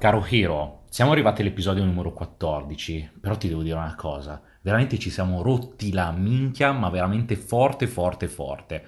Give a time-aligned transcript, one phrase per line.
[0.00, 5.10] Caro Hero, siamo arrivati all'episodio numero 14, però ti devo dire una cosa, veramente ci
[5.10, 8.86] siamo rotti la minchia, ma veramente forte, forte, forte.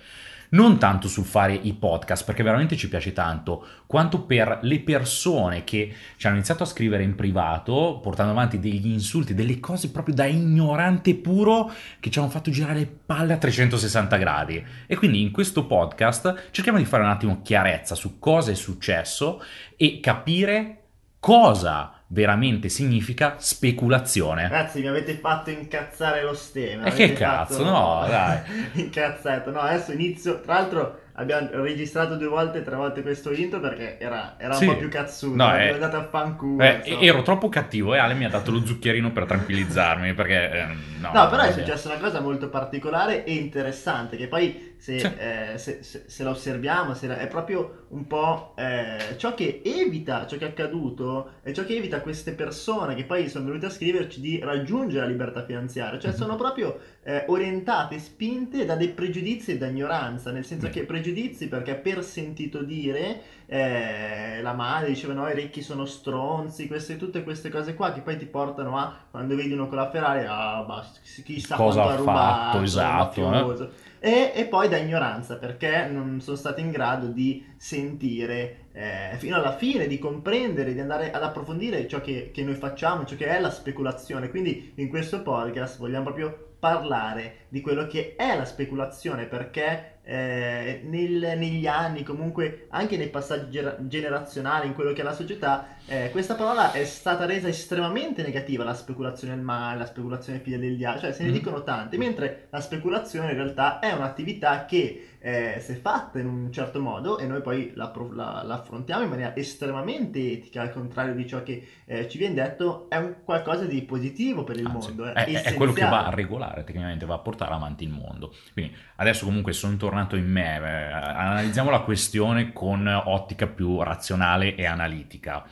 [0.53, 5.65] Non tanto sul fare i podcast, perché veramente ci piace tanto, quanto per le persone
[5.65, 10.15] che ci hanno iniziato a scrivere in privato, portando avanti degli insulti, delle cose proprio
[10.15, 11.71] da ignorante puro,
[12.01, 14.65] che ci hanno fatto girare le palle a 360 gradi.
[14.87, 19.43] E quindi in questo podcast cerchiamo di fare un attimo chiarezza su cosa è successo
[19.77, 20.82] e capire
[21.23, 24.49] cosa veramente significa speculazione.
[24.49, 26.87] Ragazzi, mi avete fatto incazzare lo stemma.
[26.87, 28.41] E che cazzo, no, dai.
[28.83, 29.53] Incazzato.
[29.53, 30.41] No, adesso inizio.
[30.41, 34.67] Tra l'altro abbiamo registrato due volte, tre volte questo intro perché era, era Sì.
[34.67, 35.37] un po' più cazzuto.
[35.37, 36.61] No, è eh, andato a fanculo.
[36.65, 40.65] Eh, ero troppo cattivo e Ale mi ha dato lo zuccherino per tranquillizzarmi perché eh,
[41.01, 45.07] no, No, però è successa una cosa molto particolare e interessante che poi se, Sì.
[45.17, 49.63] eh, se- se- se la osserviamo se la- è proprio un po' eh, ciò che
[49.65, 53.67] evita, ciò che è accaduto è ciò che evita queste persone che poi sono venute
[53.67, 56.17] a scriverci di raggiungere la libertà finanziaria, cioè Mhm.
[56.17, 60.71] sono proprio eh, orientate, spinte da dei pregiudizi e da ignoranza, nel senso Mm.
[60.71, 66.67] che pregiudizi perché per sentito dire eh, la madre diceva no i ricchi sono stronzi,
[66.67, 69.91] queste, tutte queste cose qua che poi ti portano a quando vedi uno con la
[69.91, 73.69] Ferrari ah basta, chissà Cosa ha rubato, fatto, esatto, eh.
[74.05, 79.37] E, e poi da ignoranza perché non sono stati in grado di sentire eh, fino
[79.37, 83.29] alla fine, di comprendere, di andare ad approfondire ciò che, che noi facciamo, ciò che
[83.29, 84.29] è la speculazione.
[84.29, 90.81] Quindi in questo podcast vogliamo proprio parlare di quello che è la speculazione perché eh,
[90.85, 95.77] nel- negli anni, comunque anche nei passaggi ger- generazionali, in quello che è la società,
[95.87, 100.59] eh, questa parola è stata resa estremamente negativa, la speculazione il male, la speculazione figlia
[100.59, 101.35] del diavolo, cioè se ne Mhm.
[101.35, 106.51] dicono tante, mentre la speculazione in realtà è un'attività che eh, se fatta in un
[106.53, 111.15] certo modo e noi poi la, la- la affrontiamo in maniera estremamente etica, al contrario
[111.15, 114.89] di ciò che eh, ci viene detto, è un qualcosa di positivo per il Anzi,
[114.89, 115.05] mondo.
[115.13, 118.35] è, è- è quello che va a regolare, tecnicamente va a portare avanti il mondo.
[118.53, 124.57] Quindi adesso comunque sono tornato in me, eh, analizziamo la questione con ottica più razionale
[124.57, 125.45] e analitica.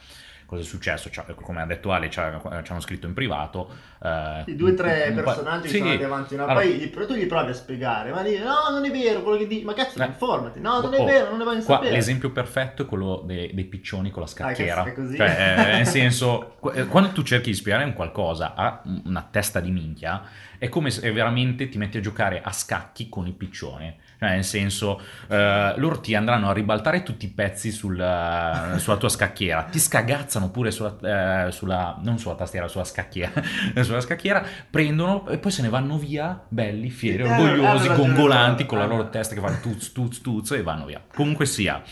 [0.50, 1.10] Cosa è successo?
[1.10, 3.68] Cioè, come ha detto Ale, ci ha- ci hanno scritto in privato.
[4.02, 6.42] eh, Sì, due o tre un pa- personaggi sì, sono andati avanti, no?
[6.44, 9.38] allora- poi gli- tu gli provi a spiegare, ma dici no, non è vero quello
[9.38, 10.06] che dici, ma cazzo, Eh.
[10.06, 11.92] informati, no, non è Oh, vero, non ne voglio Qua sapere.
[11.94, 14.82] l'esempio perfetto è quello dei, dei piccioni con la scacchiera.
[14.82, 15.16] Ah, è così?
[15.16, 19.60] Cioè, eh, nel senso, eh, quando tu cerchi di spiegare un qualcosa a una testa
[19.60, 20.20] di minchia,
[20.60, 23.96] è come se veramente ti metti a giocare a scacchi con il piccione.
[24.18, 28.96] Cioè, nel senso, eh, loro ti andranno a ribaltare tutti i pezzi sul, eh, sulla
[28.98, 33.32] tua scacchiera, ti scagazzano pure sulla, eh, sulla- non sulla tastiera, sulla scacchiera,
[33.82, 37.96] sulla scacchiera, prendono e poi se ne vanno via, belli, fieri, Eh, orgogliosi, hanno ragione
[37.96, 41.02] gongolanti, con la loro testa che fanno tuz, tuz, tuz e vanno via.
[41.14, 41.82] Comunque sia,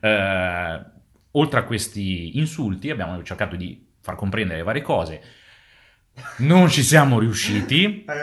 [0.00, 0.80] eh,
[1.30, 5.22] oltre a questi insulti abbiamo cercato di far comprendere varie cose.
[6.38, 8.04] Non ci siamo riusciti.
[8.06, 8.14] Ma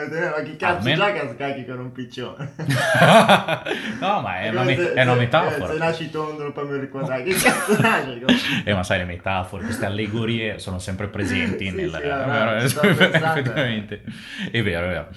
[0.42, 2.52] che cazzo Almeno- gioca a scacchi con un piccione?
[4.00, 5.68] no, ma è una, me- se- è una se- metafora.
[5.68, 8.22] eh, Se nasci tondo puoi mi ricordare, che cazzo nasci?
[8.64, 12.60] Eh, ma sai, le metafore, queste allegorie sono sempre presenti Sì, nel...
[12.62, 13.26] sì, stavo pensando.
[13.40, 14.02] effettivamente.
[14.50, 15.08] È vero, è vero.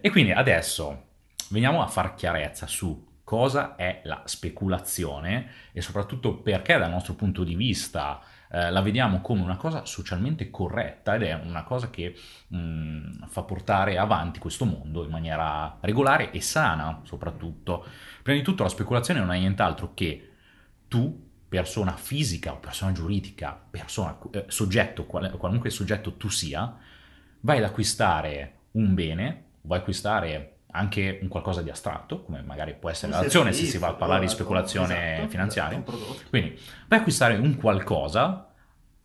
[0.00, 1.04] E quindi adesso
[1.50, 7.44] veniamo a far chiarezza su cosa è la speculazione e soprattutto perché dal nostro punto
[7.44, 8.20] di vista
[8.50, 12.14] eh, la vediamo come una cosa socialmente corretta ed è una cosa che
[12.48, 17.84] mh, fa portare avanti questo mondo in maniera regolare e sana soprattutto.
[18.22, 20.32] Prima di tutto la speculazione non è nient'altro che
[20.88, 26.76] tu persona fisica o persona giuridica, persona, eh, soggetto, qual- qualunque soggetto tu sia,
[27.40, 32.74] vai ad acquistare un bene, vai ad acquistare anche un qualcosa di astratto, come magari
[32.74, 35.78] può essere l'azione se si va a parlare di esatto, speculazione esatto, finanziaria.
[35.78, 36.28] esatto, prodotto.
[36.30, 38.52] Quindi vai ad acquistare un qualcosa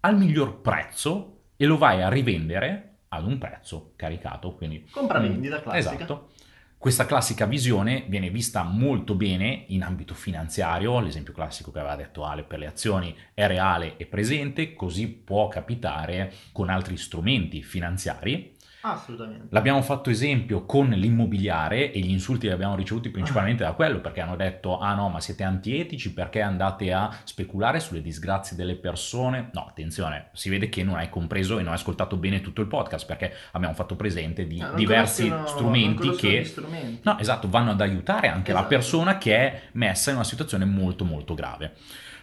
[0.02, 4.54] al miglior prezzo e lo vai a rivendere ad un prezzo caricato.
[4.54, 5.96] Quindi Compravendita classica.
[5.96, 6.30] Esatto.
[6.78, 12.26] Questa classica visione viene vista molto bene in ambito finanziario, l'esempio classico che aveva detto
[12.26, 18.54] Ale per le azioni è reale e presente, così può capitare con altri strumenti finanziari.
[18.86, 19.48] Assolutamente.
[19.50, 24.20] L'abbiamo fatto esempio con l'immobiliare e gli insulti li abbiamo ricevuti principalmente da quello perché
[24.20, 29.52] hanno detto ah no ma siete antietici perché andate a speculare sulle disgrazie delle persone.
[29.54, 32.68] No, attenzione, si vede che non hai compreso e non hai ascoltato bene tutto il
[32.68, 36.44] podcast perché abbiamo fatto presente di non diversi strumenti che...
[36.44, 37.00] strumenti.
[37.04, 38.76] No, esatto, vanno ad aiutare anche la Esatto.
[38.76, 41.74] persona che è messa in una situazione molto molto grave.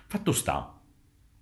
[0.06, 0.74] Fatto sta,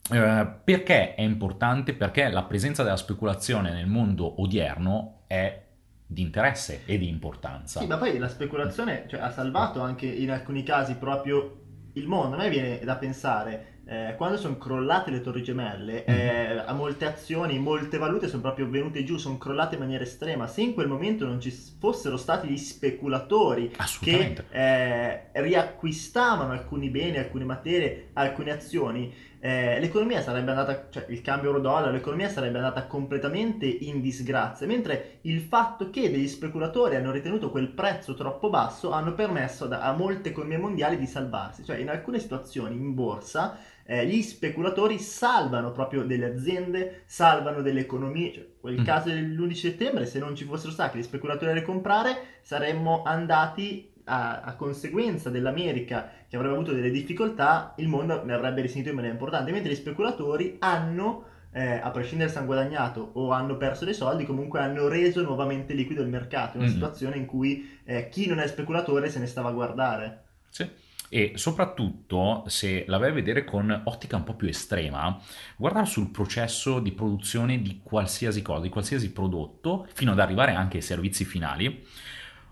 [0.08, 1.94] perché è importante?
[1.94, 5.62] Perché la presenza della speculazione nel mondo odierno è
[6.06, 7.80] di interesse e di importanza.
[7.80, 11.60] Sì, ma poi la speculazione cioè, ha salvato anche in alcuni casi proprio
[11.92, 12.36] il mondo.
[12.36, 17.06] A me viene da pensare, eh, quando sono crollate le torri gemelle, eh, a molte
[17.06, 20.46] azioni, molte valute sono proprio venute giù, sono crollate in maniera estrema.
[20.46, 23.70] Se in quel momento non ci fossero stati gli speculatori
[24.00, 31.20] che eh, riacquistavano alcuni beni, alcune materie, alcune azioni, eh, l'economia sarebbe andata, cioè il
[31.22, 37.12] cambio euro-dollaro, l'economia sarebbe andata completamente in disgrazia, mentre il fatto che degli speculatori hanno
[37.12, 41.76] ritenuto quel prezzo troppo basso hanno permesso da- a molte economie mondiali di salvarsi, cioè
[41.78, 43.56] in alcune situazioni in borsa
[43.90, 48.84] eh, gli speculatori salvano proprio delle aziende, salvano delle economie, cioè quel Mm.
[48.84, 54.40] caso dell'11 settembre, se non ci fossero stati gli speculatori a ricomprare, saremmo andati a,
[54.40, 59.14] a conseguenza dell'America che avrebbe avuto delle difficoltà, il mondo ne avrebbe risentito in maniera
[59.14, 63.94] importante, mentre gli speculatori hanno, eh, a prescindere se hanno guadagnato o hanno perso dei
[63.94, 66.74] soldi, comunque hanno reso nuovamente liquido il mercato, in una Mhm.
[66.74, 70.24] situazione in cui eh, chi non è speculatore se ne stava a guardare.
[70.50, 70.68] Sì.
[71.10, 75.18] E soprattutto, se la vai a vedere con ottica un po' più estrema,
[75.56, 80.76] guardare sul processo di produzione di qualsiasi cosa, di qualsiasi prodotto, fino ad arrivare anche
[80.76, 81.82] ai servizi finali,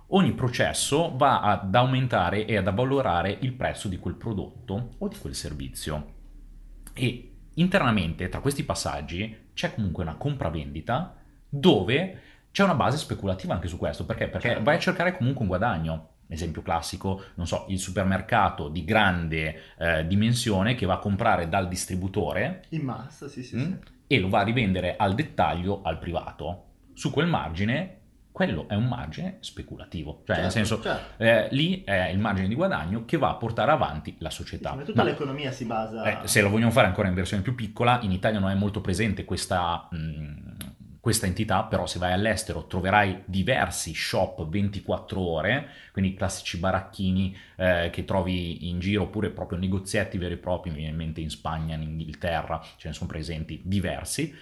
[0.08, 5.16] ogni processo va ad aumentare e ad avvalorare il prezzo di quel prodotto o di
[5.18, 6.14] quel servizio.
[6.92, 11.16] E internamente, tra questi passaggi, c'è comunque una compravendita
[11.48, 12.20] dove
[12.50, 14.04] c'è una base speculativa anche su questo.
[14.06, 14.28] Perché?
[14.28, 14.62] Perché Certo.
[14.64, 16.08] vai a cercare comunque un guadagno.
[16.28, 21.68] Esempio classico, non so, il supermercato di grande eh, dimensione che va a comprare dal
[21.68, 23.60] distributore In massa, sì, sì, Mm?
[23.62, 23.78] sì.
[24.08, 26.64] e lo va a rivendere al dettaglio al privato.
[26.94, 27.95] Su quel margine,
[28.36, 30.22] quello è un margine speculativo.
[30.26, 31.22] Cioè, nel Certo, senso, certo.
[31.22, 34.72] eh, lì è il margine di guadagno che va a portare avanti la società.
[34.72, 36.22] Sì, ma tutta l'economia si basa...
[36.22, 38.82] eh, se lo vogliamo fare ancora in versione più piccola, in Italia non è molto
[38.82, 46.12] presente questa, mh, questa entità, però se vai all'estero troverai diversi shop 24 ore, quindi
[46.12, 50.90] classici baracchini eh, che trovi in giro, oppure proprio negozietti veri e propri, mi viene
[50.90, 54.34] in mente in Spagna, in Inghilterra, ce ne sono presenti diversi.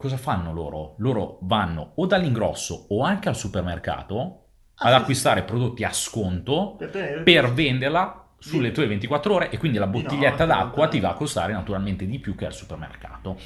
[0.00, 0.94] Cosa fanno loro?
[0.98, 6.76] Loro vanno o dall'ingrosso o anche al supermercato Ah, ad sì, acquistare prodotti a sconto
[6.76, 6.90] Per
[7.22, 8.72] per venderla sulle Sì.
[8.72, 12.18] tue 24 ore e quindi la bottiglietta notte, d'acqua ti va a costare naturalmente di
[12.18, 13.36] più che al supermercato.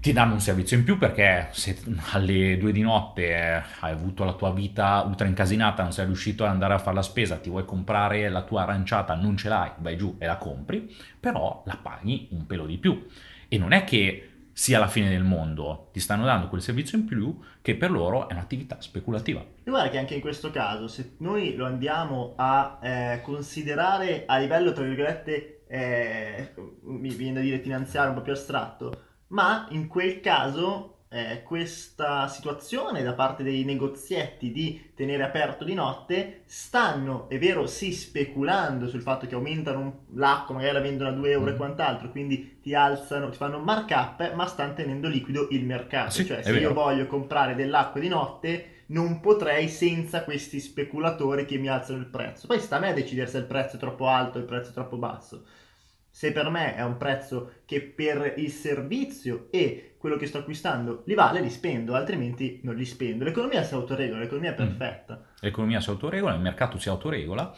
[0.00, 1.80] Ti danno un servizio in più perché se
[2.12, 6.42] alle 2 di notte eh, hai avuto la tua vita ultra incasinata, non sei riuscito
[6.44, 9.70] ad andare a fare la spesa, ti vuoi comprare la tua aranciata, non ce l'hai,
[9.78, 13.06] vai giù e la compri, però la paghi un pelo di più.
[13.46, 17.06] E non è che sia la fine del mondo, ti stanno dando quel servizio in
[17.06, 19.40] più che per loro è un'attività speculativa.
[19.40, 24.38] E guarda che anche in questo caso, se noi lo andiamo a eh, considerare a
[24.38, 29.88] livello, tra virgolette, eh, mi viene da dire finanziario un po' più astratto, ma in
[29.88, 37.28] quel caso eh, questa situazione da parte dei negozietti di tenere aperto di notte stanno,
[37.28, 41.50] è vero, sì, speculando sul fatto che aumentano l'acqua, magari la vendono a 2 euro
[41.50, 41.56] e Mm.
[41.56, 46.10] quant'altro, quindi ti alzano, ti fanno un markup, ma stanno tenendo liquido il mercato.
[46.12, 46.62] Sì, cioè, se vero.
[46.68, 52.06] io voglio comprare dell'acqua di notte, non potrei senza questi speculatori che mi alzano il
[52.06, 52.46] prezzo.
[52.46, 54.70] Poi sta a me a decidere se il prezzo è troppo alto o il prezzo
[54.70, 55.44] è troppo basso.
[56.14, 61.02] Se per me è un prezzo che per il servizio e quello che sto acquistando
[61.06, 63.24] li vale, li spendo, altrimenti non li spendo.
[63.24, 64.56] L'economia si autoregola, l'economia è Mm.
[64.76, 65.24] perfetta.
[65.40, 67.54] l'economia si autoregola, il mercato si autoregola.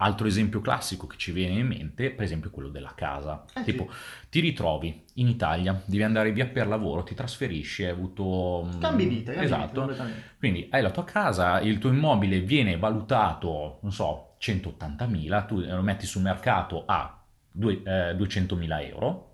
[0.00, 3.44] Altro esempio classico che ci viene in mente, per esempio, quello della casa.
[3.52, 3.90] Eh, tipo,
[4.30, 8.64] ti ritrovi in Italia, devi andare via per lavoro, ti trasferisci, hai avuto...
[8.76, 9.80] mm, Cambi vita, cambi vita Esatto.
[9.80, 10.22] completamente.
[10.38, 15.82] Quindi hai la tua casa, il tuo immobile viene valutato, non so, 180.000, tu lo
[15.82, 17.17] metti sul mercato a
[17.58, 19.26] due- eh, 200.000 euro,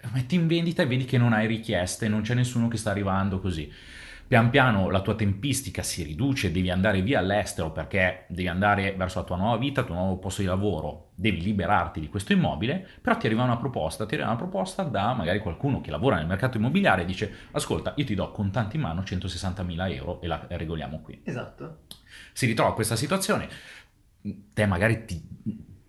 [0.00, 2.90] lo metti in vendita e vedi che non hai richieste, non c'è nessuno che sta
[2.90, 3.72] arrivando così.
[4.26, 9.18] Pian piano la tua tempistica si riduce, devi andare via all'estero perché devi andare verso
[9.18, 12.86] la tua nuova vita, il tuo nuovo posto di lavoro, devi liberarti di questo immobile,
[13.00, 16.26] però ti arriva una proposta, ti arriva una proposta da magari qualcuno che lavora nel
[16.26, 20.46] mercato immobiliare e dice ascolta io ti do contanti in mano 160.000 euro e la
[20.48, 21.20] regoliamo qui.
[21.24, 21.80] Esatto.
[22.32, 23.48] Si ritrova questa situazione,
[24.54, 25.22] te magari ti,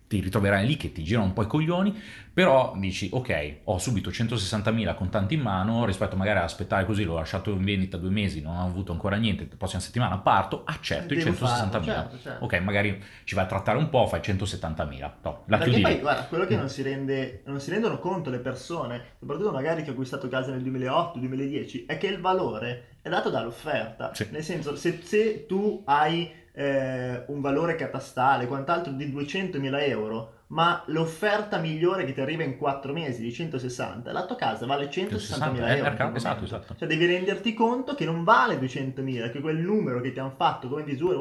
[0.06, 1.94] ti ritroverai lì che ti girano un po' i coglioni,
[2.32, 7.14] però dici ok, ho subito 160.000 contanti in mano rispetto magari ad aspettare così, l'ho
[7.14, 11.14] lasciato in vendita due mesi, non ho avuto ancora niente, la prossima settimana parto, accetto
[11.14, 11.36] i Devo 160.000.
[11.38, 12.44] farlo, certo, certo.
[12.44, 15.98] Ok, magari ci vai a trattare un po', fai 170.000, no, la Perché chiudi poi,
[16.00, 16.58] guarda, quello che Mm.
[16.58, 20.50] non si, rende, non si rendono conto le persone, soprattutto magari che ho acquistato casa
[20.50, 24.12] nel 2008-2010, è che il valore è dato dall'offerta.
[24.14, 24.26] Sì.
[24.30, 30.82] Nel senso, se, se tu hai eh, un valore catastale, quant'altro di 200.000 euro, ma
[30.86, 34.90] l'offerta migliore che ti arriva in 4 mesi di 160, la tua casa vale 160.000
[34.90, 35.82] 160, euro.
[35.82, 36.74] mercato, esatto, esatto.
[36.76, 40.68] Cioè devi renderti conto che non vale 200.000, che quel numero che ti hanno fatto
[40.68, 41.14] come misura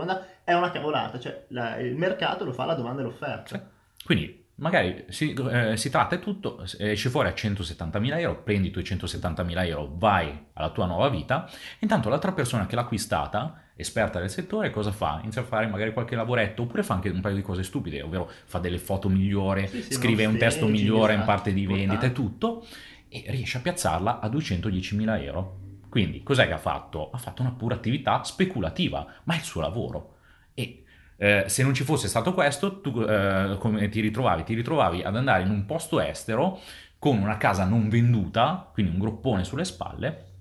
[0.43, 3.55] è una cavolata, cioè la- il mercato lo fa la domanda e l'offerta.
[3.57, 4.05] Sì.
[4.05, 8.71] Quindi magari si, eh, si tratta e tutto, esci fuori a 170.000 euro, prendi i
[8.71, 14.19] tuoi 170.000 euro, vai alla tua nuova vita, intanto l'altra persona che l'ha acquistata, esperta
[14.19, 15.19] del settore, cosa fa?
[15.23, 18.29] Inizia a fare magari qualche lavoretto, oppure fa anche un paio di cose stupide, ovvero
[18.45, 22.05] fa delle foto migliori, Sì, sì, scrive un testo migliore in esatto, parte di vendita
[22.05, 22.65] e tutto,
[23.09, 25.57] e riesce a piazzarla a 210.000 euro.
[25.89, 27.11] Quindi, cos'è che ha fatto?
[27.11, 30.15] Ha fatto una pura attività speculativa, ma è il suo lavoro.
[30.55, 30.82] E
[31.23, 34.43] eh, se non ci fosse stato questo, tu eh, come ti ritrovavi?
[34.43, 36.59] Ti ritrovavi ad andare in un posto estero
[36.99, 40.31] con una casa non venduta, quindi un groppone sulle spalle,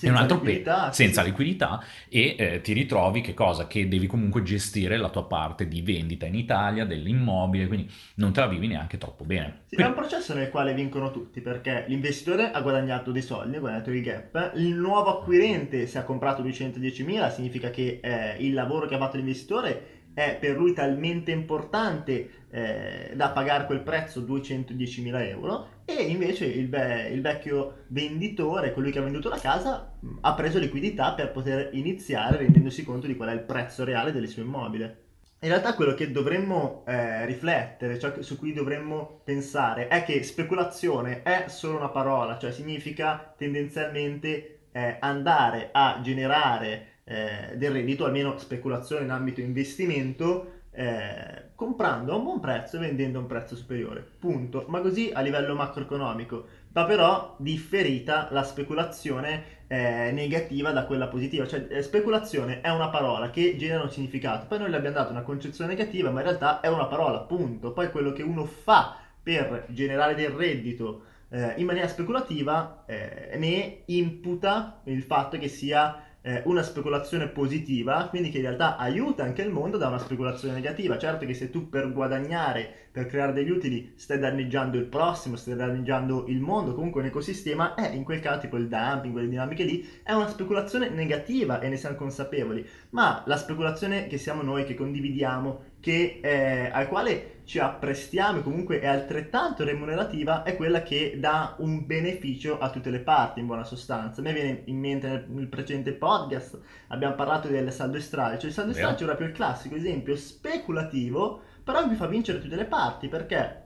[0.00, 1.28] e un Senza altro pe- liquidità, sì, senza sì.
[1.28, 3.68] liquidità e eh, ti ritrovi che cosa?
[3.68, 8.40] Che devi comunque gestire la tua parte di vendita in Italia dell'immobile, quindi non te
[8.40, 9.62] la vivi neanche troppo bene.
[9.66, 13.56] Sì, è un Quindi- processo nel quale vincono tutti perché l'investitore ha guadagnato dei soldi,
[13.56, 18.52] ha guadagnato il gap, il nuovo acquirente se ha comprato 210.000 significa che eh, il
[18.52, 24.20] lavoro che ha fatto l'investitore è per lui talmente importante eh, da pagare quel prezzo
[24.20, 29.92] 210.000 euro e invece il, ve- il vecchio venditore, colui che ha venduto la casa,
[30.20, 34.28] ha preso liquidità per poter iniziare rendendosi conto di qual è il prezzo reale del
[34.28, 35.00] suo immobile.
[35.40, 41.22] In realtà quello che dovremmo eh, riflettere, che- su cui dovremmo pensare, è che speculazione
[41.22, 48.38] è solo una parola, cioè significa tendenzialmente eh, andare a generare eh, del reddito, almeno
[48.38, 53.54] speculazione in ambito investimento, eh, comprando a un buon prezzo e vendendo a un prezzo
[53.54, 54.04] superiore.
[54.18, 54.64] Punto.
[54.68, 56.46] Ma così a livello macroeconomico.
[56.72, 61.46] Va però differita la speculazione eh, negativa da quella positiva.
[61.46, 64.46] Cioè, eh, speculazione è una parola che genera un significato.
[64.46, 67.72] Poi noi le abbiamo dato una concezione negativa, ma in realtà è una parola, punto.
[67.72, 73.82] Poi quello che uno fa per generare del reddito eh, in maniera speculativa eh, ne
[73.86, 79.42] imputa il fatto che sia eh, una speculazione positiva, quindi che in realtà aiuta anche
[79.42, 80.96] il mondo da una speculazione negativa.
[80.96, 85.54] Certo che se tu per guadagnare, per creare degli utili, stai danneggiando il prossimo, stai
[85.54, 89.64] danneggiando il mondo, comunque un ecosistema, eh, in quel caso tipo il dumping, quelle dinamiche
[89.64, 92.66] lì, è una speculazione negativa e ne siamo consapevoli.
[92.90, 98.42] Ma la speculazione che siamo noi, che condividiamo, che, eh, al quale ci apprestiamo e
[98.42, 103.46] comunque è altrettanto remunerativa, è quella che dà un beneficio a tutte le parti, in
[103.46, 104.20] buona sostanza.
[104.20, 106.58] A me viene in mente nel, nel precedente podcast,
[106.88, 108.46] abbiamo parlato del saldo e stralcio.
[108.46, 108.86] Il saldo e Vero.
[108.86, 113.62] stralcio era più il classico esempio speculativo, però vi fa vincere tutte le parti, perché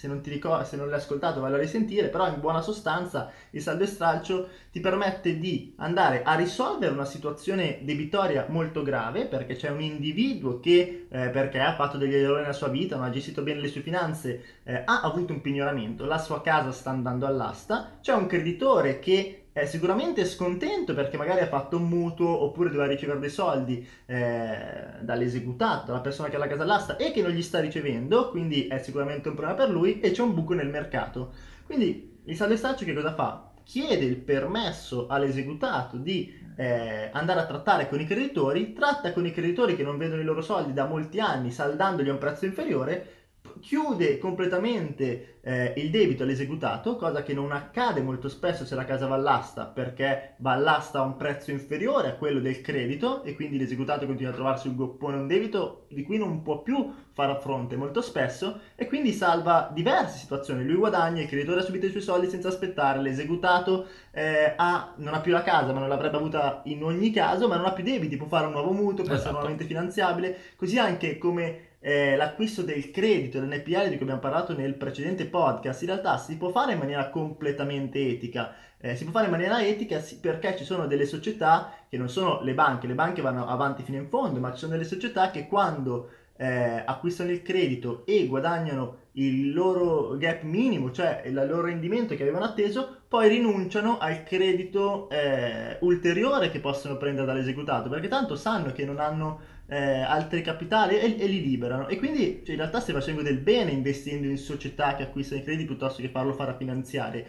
[0.00, 3.30] se non, ti ricor- se non l'hai ascoltato vai a risentire, però in buona sostanza
[3.50, 9.26] il saldo e stralcio ti permette di andare a risolvere una situazione debitoria molto grave
[9.26, 13.04] perché c'è un individuo che eh, perché ha fatto degli errori nella sua vita, non
[13.04, 16.88] ha gestito bene le sue finanze, eh, ha avuto un pignoramento, la sua casa sta
[16.88, 22.28] andando all'asta, c'è un creditore che è sicuramente scontento perché magari ha fatto un mutuo
[22.28, 27.10] oppure doveva ricevere dei soldi eh, dall'esecutato, dalla persona che ha la casa all'asta e
[27.10, 30.34] che non gli sta ricevendo, quindi è sicuramente un problema per lui e c'è un
[30.34, 31.32] buco nel mercato.
[31.66, 33.50] Quindi il saldo stralcio che cosa fa?
[33.64, 39.32] Chiede il permesso all'esecutato di eh, andare a trattare con i creditori, tratta con i
[39.32, 43.19] creditori che non vedono i loro soldi da molti anni, saldandoli a un prezzo inferiore,
[43.60, 49.06] chiude completamente eh, il debito all'esecutato, cosa che non accade molto spesso se la casa
[49.06, 53.56] va all'asta, perché va all'asta a un prezzo inferiore a quello del credito e quindi
[53.58, 57.76] l'esecutato continua a trovarsi un goppone un debito di cui non può più fare fronte
[57.76, 60.64] molto spesso e quindi salva diverse situazioni.
[60.64, 65.14] Lui guadagna, il creditore ha subito i suoi soldi senza aspettare, l'esecutato eh, ha, non
[65.14, 67.84] ha più la casa, ma non l'avrebbe avuta in ogni caso, ma non ha più
[67.84, 69.32] debiti, può fare un nuovo mutuo, può essere Esatto.
[69.32, 74.74] nuovamente finanziabile, così anche come eh, l'acquisto del credito, l'NPL di cui abbiamo parlato nel
[74.74, 78.54] precedente podcast, in realtà si può fare in maniera completamente etica.
[78.78, 82.42] Eh, si può fare in maniera etica perché ci sono delle società che non sono
[82.42, 85.46] le banche, le banche vanno avanti fino in fondo, ma ci sono delle società che
[85.46, 92.14] quando eh, acquistano il credito e guadagnano il loro gap minimo, cioè il loro rendimento
[92.14, 98.36] che avevano atteso, poi rinunciano al credito eh, ulteriore che possono prendere dall'esecutato, perché tanto
[98.36, 101.88] sanno che non hanno eh, altri capitali e, e li liberano.
[101.88, 105.44] E quindi cioè, in realtà stai facendo del bene investendo in società che acquistano i
[105.44, 107.26] crediti piuttosto che farlo fare a finanziarie.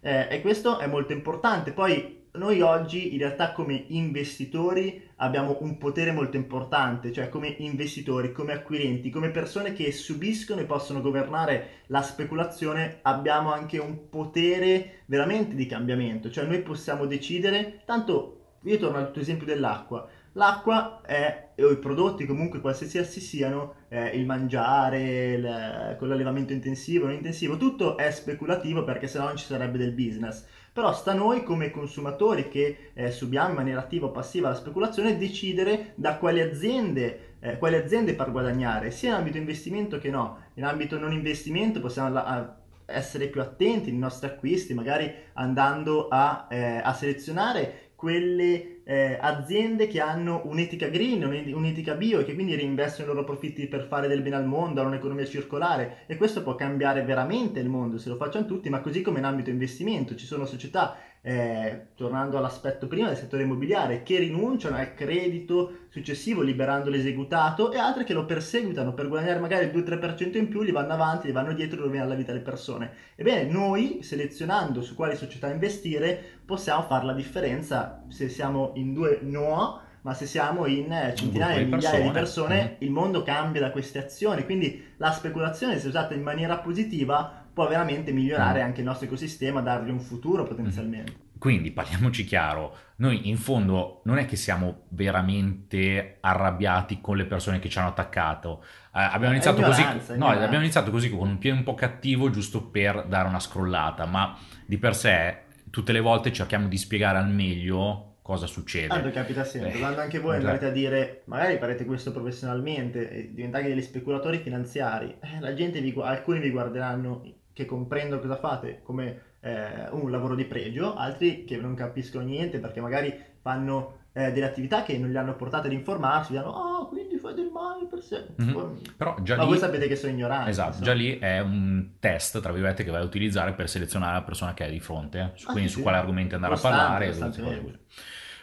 [0.00, 1.72] Eh, e questo è molto importante.
[1.72, 8.32] Poi noi oggi in realtà come investitori abbiamo un potere molto importante, cioè come investitori,
[8.32, 15.02] come acquirenti, come persone che subiscono e possono governare la speculazione, abbiamo anche un potere
[15.06, 21.02] veramente di cambiamento, cioè noi possiamo decidere, tanto io torno al tuo esempio dell'acqua, l'acqua
[21.02, 27.14] è, o i prodotti comunque qualsiasi siano, eh, il mangiare, il, con l'allevamento intensivo, non
[27.14, 31.42] intensivo, tutto è speculativo perché sennò non ci sarebbe del business Però sta a noi
[31.42, 36.40] come consumatori che eh, subiamo in maniera attiva o passiva la speculazione decidere da quali
[36.40, 40.38] aziende, eh, quali aziende far guadagnare, sia in ambito investimento che no.
[40.54, 46.46] In ambito non investimento possiamo la- essere più attenti nei nostri acquisti, magari andando a,
[46.50, 51.22] eh, a selezionare quelle eh, aziende che hanno un'etica green,
[51.54, 54.80] un'etica bio e che quindi reinvestono i loro profitti per fare del bene al mondo,
[54.80, 58.80] a un'economia circolare e questo può cambiare veramente il mondo se lo facciano tutti, ma
[58.80, 60.14] così come in ambito investimento.
[60.14, 66.42] Ci sono società eh, tornando all'aspetto prima del settore immobiliare, che rinunciano al credito successivo
[66.42, 70.72] liberando l'esecutato e altre che lo perseguitano per guadagnare magari il 2-3% in più, li
[70.72, 72.90] vanno avanti, li vanno dietro e rovinano la vita delle persone.
[73.14, 79.20] Ebbene, noi selezionando su quali società investire possiamo fare la differenza se siamo in due
[79.22, 82.76] no ma se siamo in eh, centinaia di migliaia di persone, mm.
[82.78, 84.44] il mondo cambia da queste azioni.
[84.44, 88.64] Quindi la speculazione, se usata in maniera positiva, può veramente migliorare mm.
[88.64, 91.12] anche il nostro ecosistema, dargli un futuro potenzialmente.
[91.12, 91.30] Mm.
[91.38, 97.58] Quindi parliamoci chiaro, noi in fondo non è che siamo veramente arrabbiati con le persone
[97.58, 98.62] che ci hanno attaccato.
[98.94, 99.82] Eh, abbiamo, iniziato così,
[100.14, 104.06] no, abbiamo iniziato così con un piede un po' cattivo giusto per dare una scrollata,
[104.06, 108.86] ma di per sé tutte le volte cerchiamo di spiegare al meglio cosa succede.
[108.86, 113.34] Tanto capita sempre, eh, quando anche voi andate a dire, magari farete questo professionalmente e
[113.34, 118.80] diventate degli speculatori finanziari, eh, la gente vi, alcuni vi guarderanno che comprendono cosa fate
[118.82, 124.30] come eh, un lavoro di pregio, altri che non capiscono niente perché magari fanno eh,
[124.30, 127.86] delle attività che non li hanno portate ad informarsi, dicono ah quindi fai del male
[127.86, 128.26] per sé.
[128.40, 128.76] Mm-hmm.
[128.96, 129.48] Però già Ma lì...
[129.48, 130.50] voi sapete che sono ignoranti.
[130.50, 130.86] Esatto, insomma.
[130.86, 134.54] già lì è un test, tra virgolette, che vai a utilizzare per selezionare la persona
[134.54, 137.80] che hai di fronte, ah, quindi sì, su quale argomenti andare costante, a parlare.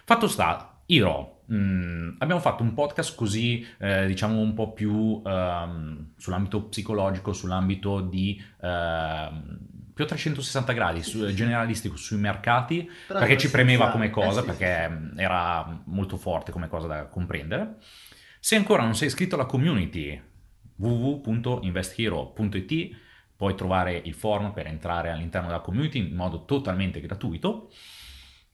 [0.05, 6.11] Fatto sta, Iro, Mm, abbiamo fatto un podcast così, eh, diciamo, un po' più um,
[6.15, 8.67] sull'ambito psicologico, sull'ambito di uh,
[9.93, 14.47] più 360 gradi, su, generalistico sui mercati, Però perché ci premeva come cosa, eh, sì,
[14.47, 15.21] perché sì.
[15.21, 17.77] era molto forte come cosa da comprendere.
[18.39, 20.21] Se ancora non sei iscritto alla community
[20.75, 22.97] www.investhero.it
[23.35, 27.71] puoi trovare il form per entrare all'interno della community in modo totalmente gratuito.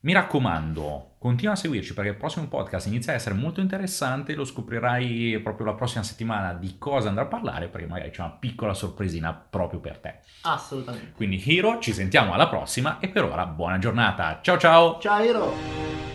[0.05, 4.45] Mi raccomando, continua a seguirci perché il prossimo podcast inizia a essere molto interessante, lo
[4.45, 8.75] scoprirai proprio la prossima settimana di cosa andrà a parlare perché magari c'è una piccola
[8.75, 10.19] sorpresina proprio per te.
[10.43, 11.13] Assolutamente.
[11.15, 14.41] Quindi Hiro, ci sentiamo alla prossima e per ora buona giornata.
[14.43, 14.99] Ciao ciao!
[14.99, 16.14] Ciao Hiro!